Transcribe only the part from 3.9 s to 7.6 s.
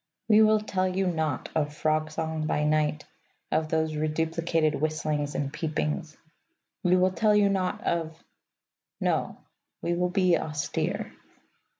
reduplicated whistlings and peepings. We will tell you